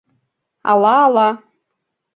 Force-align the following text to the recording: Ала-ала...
Ала-ала... 0.71 1.27